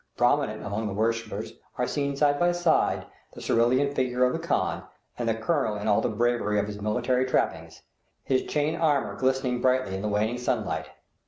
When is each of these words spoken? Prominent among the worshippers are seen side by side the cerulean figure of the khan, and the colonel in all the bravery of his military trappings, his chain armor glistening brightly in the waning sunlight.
Prominent 0.17 0.65
among 0.65 0.87
the 0.87 0.95
worshippers 0.95 1.53
are 1.77 1.85
seen 1.85 2.15
side 2.15 2.39
by 2.39 2.51
side 2.53 3.05
the 3.33 3.39
cerulean 3.39 3.93
figure 3.93 4.23
of 4.25 4.33
the 4.33 4.39
khan, 4.39 4.81
and 5.19 5.29
the 5.29 5.35
colonel 5.35 5.75
in 5.75 5.87
all 5.87 6.01
the 6.01 6.09
bravery 6.09 6.57
of 6.57 6.65
his 6.65 6.81
military 6.81 7.23
trappings, 7.23 7.83
his 8.23 8.41
chain 8.45 8.75
armor 8.75 9.15
glistening 9.15 9.61
brightly 9.61 9.93
in 9.93 10.01
the 10.01 10.07
waning 10.09 10.39
sunlight. 10.39 10.87